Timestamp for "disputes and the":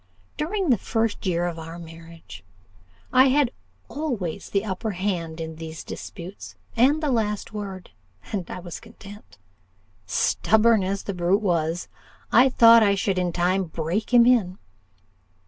5.83-7.11